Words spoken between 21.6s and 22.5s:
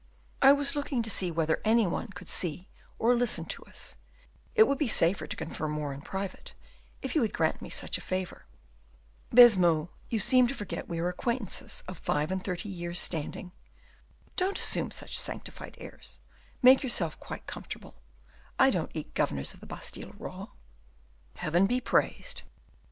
be praised!"